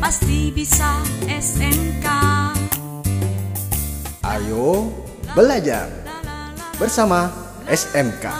[0.00, 2.08] pasti bisa SMK.
[4.24, 4.88] Ayo
[5.36, 5.92] belajar
[6.80, 7.28] bersama
[7.68, 8.32] SMK.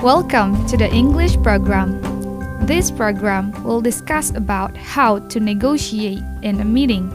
[0.00, 2.00] Welcome to the English program.
[2.64, 7.12] This program will discuss about how to negotiate in a meeting.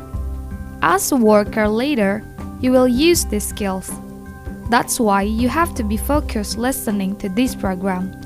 [0.86, 2.22] As a worker later,
[2.62, 3.90] you will use these skills.
[4.70, 8.21] That's why you have to be focused listening to this program.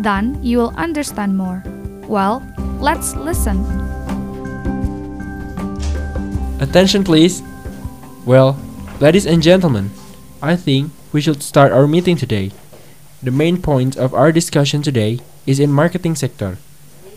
[0.00, 1.62] Then you will understand more.
[2.08, 2.40] Well,
[2.80, 3.60] let's listen.
[6.58, 7.42] Attention, please.
[8.24, 8.56] Well,
[8.98, 9.90] ladies and gentlemen,
[10.40, 12.50] I think we should start our meeting today.
[13.22, 16.56] The main point of our discussion today is in marketing sector.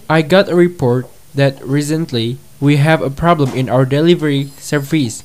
[0.10, 5.24] I got a report that recently we have a problem in our delivery service.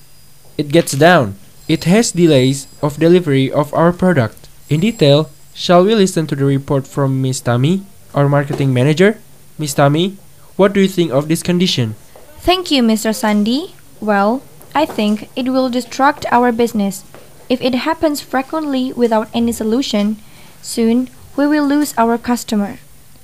[0.56, 1.34] It gets down.
[1.66, 4.48] It has delays of delivery of our product.
[4.70, 7.82] In detail, shall we listen to the report from Miss Tami,
[8.14, 9.18] our marketing manager?
[9.58, 10.14] Miss Tami,
[10.54, 11.96] what do you think of this condition?
[12.38, 13.12] Thank you, Mr.
[13.12, 13.74] Sandy.
[14.00, 14.40] Well,
[14.72, 17.02] I think it will distract our business.
[17.48, 20.18] If it happens frequently without any solution,
[20.62, 22.78] soon we will lose our customer.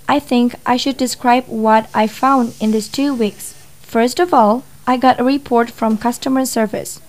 [0.08, 3.54] I think I should describe what I found in these two weeks.
[3.80, 7.00] First of all, I got a report from customer service.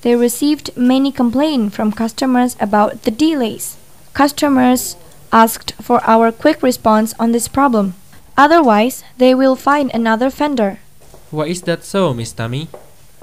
[0.00, 3.76] They received many complaints from customers about the delays.
[4.14, 4.96] Customers
[5.32, 7.94] asked for our quick response on this problem.
[8.36, 10.78] Otherwise, they will find another vendor.
[11.30, 12.68] Why is that so, Miss Tami?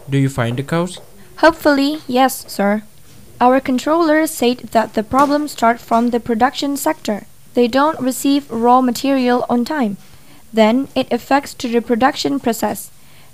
[0.10, 1.00] Do you find the cause?
[1.38, 2.84] Hopefully, yes, sir.
[3.40, 7.26] Our controller said that the problem starts from the production sector.
[7.54, 9.98] They don't receive raw material on time.
[10.54, 12.90] Then it affects to the production process.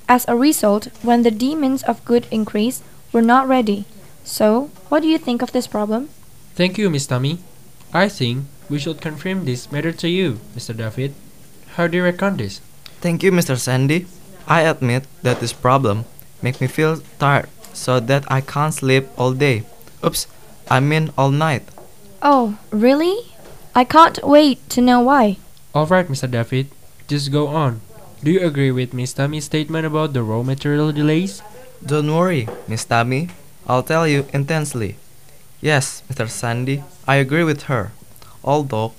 [0.09, 2.81] As a result, when the demands of good increase,
[3.13, 3.85] we're not ready.
[4.23, 6.09] So, what do you think of this problem?
[6.55, 7.39] Thank you, Miss Tami.
[7.93, 10.77] I think we should confirm this matter to you, Mr.
[10.77, 11.13] David.
[11.75, 12.61] How do you reckon this?
[13.01, 13.57] Thank you, Mr.
[13.57, 14.05] Sandy.
[14.47, 16.05] I admit that this problem
[16.43, 19.63] makes me feel tired so that I can't sleep all day.
[20.05, 20.27] Oops,
[20.69, 21.63] I mean all night.
[22.21, 23.33] Oh, really?
[23.73, 25.37] I can't wait to know why.
[25.73, 26.29] Alright, Mr.
[26.29, 26.69] David,
[27.07, 27.81] just go on.
[28.23, 31.41] Do you agree with Miss Tami's statement about the raw material delays?
[31.83, 33.31] Don't worry, Miss Tami.
[33.65, 34.97] I'll tell you intensely.
[35.63, 36.29] Yes, Mr.
[36.29, 37.93] Sandy, I agree with her.
[38.43, 38.91] Although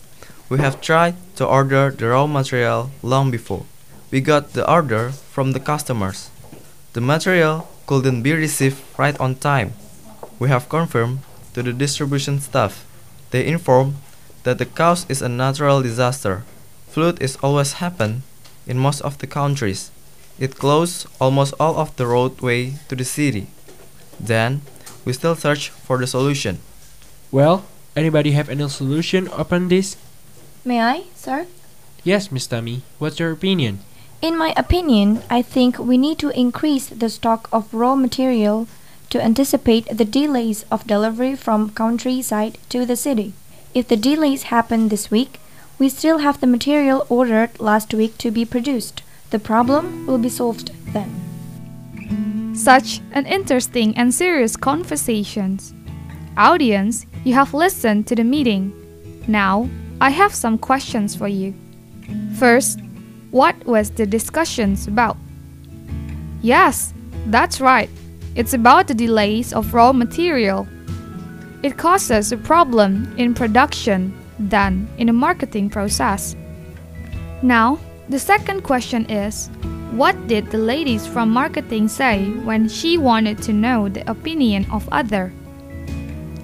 [0.48, 3.66] we have tried to order the raw material long before.
[4.10, 6.30] We got the order from the customers.
[6.94, 9.74] The material couldn't be received right on time.
[10.38, 11.18] We have confirmed
[11.52, 12.86] to the distribution staff.
[13.30, 13.96] They inform
[14.44, 16.44] that the cause is a natural disaster.
[16.88, 18.22] Flood is always happen
[18.66, 19.90] in most of the countries.
[20.38, 23.48] It closed almost all of the roadway to the city.
[24.18, 24.62] Then
[25.04, 26.58] we still search for the solution.
[27.30, 27.64] Well,
[27.96, 29.96] anybody have any solution upon this?
[30.64, 31.46] May I, sir?
[32.02, 32.80] Yes, Miss Tami.
[32.98, 33.80] What's your opinion?
[34.22, 38.66] In my opinion, I think we need to increase the stock of raw material
[39.10, 43.32] to anticipate the delays of delivery from countryside to the city.
[43.74, 45.40] If the delays happen this week,
[45.78, 49.02] we still have the material ordered last week to be produced.
[49.30, 51.23] The problem will be solved then.
[52.64, 55.74] Such an interesting and serious conversations.
[56.38, 58.72] Audience, you have listened to the meeting.
[59.28, 59.68] Now,
[60.00, 61.52] I have some questions for you.
[62.38, 62.80] First,
[63.32, 65.18] what was the discussions about?
[66.40, 66.94] Yes,
[67.26, 67.90] that's right.
[68.34, 70.66] It's about the delays of raw material.
[71.62, 76.34] It causes a problem in production than in the marketing process.
[77.42, 79.50] Now, the second question is
[79.94, 84.88] what did the ladies from marketing say when she wanted to know the opinion of
[84.90, 85.32] other?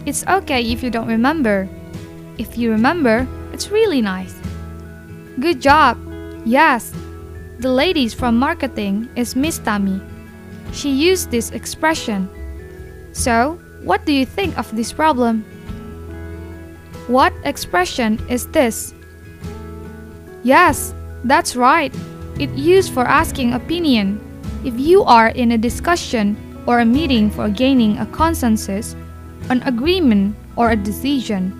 [0.06, 1.68] It's okay if you don't remember.
[2.38, 4.34] If you remember, it's really nice.
[5.40, 5.98] Good job.
[6.46, 6.94] Yes.
[7.58, 10.00] The ladies from marketing is Miss Tami.
[10.72, 12.30] She used this expression.
[13.12, 15.42] So, what do you think of this problem?
[17.08, 18.94] What expression is this?
[20.44, 20.94] Yes,
[21.24, 21.92] that's right.
[22.38, 24.20] It used for asking opinion.
[24.64, 26.36] If you are in a discussion
[26.66, 28.94] or a meeting for gaining a consensus,
[29.48, 31.56] an agreement or a decision,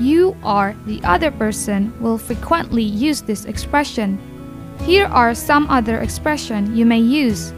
[0.00, 4.18] you or the other person will frequently use this expression.
[4.82, 7.52] Here are some other expression you may use.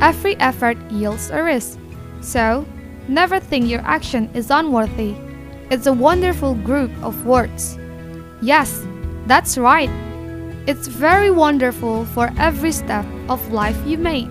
[0.00, 1.78] Every effort yields a risk.
[2.20, 2.66] So,
[3.08, 5.14] never think your action is unworthy.
[5.70, 7.78] It's a wonderful group of words.
[8.40, 8.86] Yes,
[9.26, 9.90] that's right.
[10.68, 14.28] It's very wonderful for every step of life you make.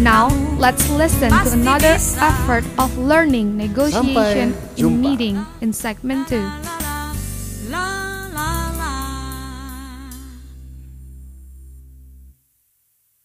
[0.00, 6.67] Now, let's listen to another effort of learning negotiation in meeting in segment 2.